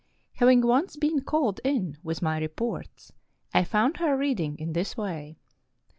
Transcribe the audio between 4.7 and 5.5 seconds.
this way.